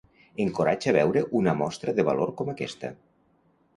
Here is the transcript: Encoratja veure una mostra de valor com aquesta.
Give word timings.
Encoratja 0.45 0.93
veure 0.95 1.23
una 1.41 1.55
mostra 1.59 1.95
de 1.99 2.07
valor 2.11 2.33
com 2.41 2.53
aquesta. 2.55 2.95